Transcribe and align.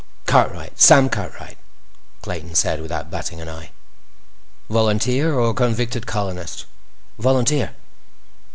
"Cartwright. 0.25 0.81
Sam 0.81 1.09
Cartwright," 1.09 1.59
Clayton 2.23 2.55
said 2.55 2.81
without 2.81 3.11
batting 3.11 3.39
an 3.39 3.47
eye. 3.47 3.69
"Volunteer 4.67 5.35
or 5.39 5.53
convicted 5.53 6.07
colonist?" 6.07 6.65
"Volunteer." 7.19 7.75